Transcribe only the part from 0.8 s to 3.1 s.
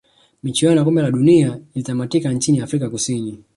kombe la dunia ilitamatika nchini afrika